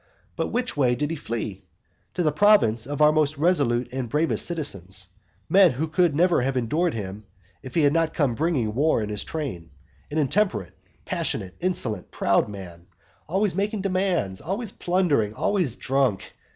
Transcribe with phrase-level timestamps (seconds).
[0.35, 1.63] But which way did he flee?
[2.15, 5.09] To the province of our most resolute and bravest citizens;
[5.47, 7.27] men who could never have endured him
[7.61, 9.69] if he had not come bringing war in his train,
[10.09, 10.73] an intemperate,
[11.05, 12.87] passionate, insolent, proud man,
[13.27, 16.33] always making demands, always plundering, always drunk.